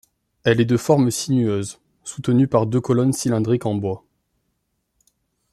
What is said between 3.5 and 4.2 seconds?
en bois.